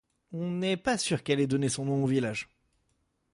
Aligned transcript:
On 0.33 0.49
n’est 0.49 0.77
pas 0.77 0.97
sûr 0.97 1.21
qu’elle 1.21 1.39
ait 1.41 1.45
donné 1.45 1.69
son 1.69 1.85
nom 1.85 2.03
au 2.03 2.07
village. 2.07 2.49